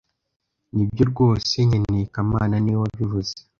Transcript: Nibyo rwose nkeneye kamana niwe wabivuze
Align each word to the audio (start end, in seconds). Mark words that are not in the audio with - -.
Nibyo 0.75 1.03
rwose 1.11 1.55
nkeneye 1.67 2.03
kamana 2.13 2.55
niwe 2.59 2.79
wabivuze 2.83 3.33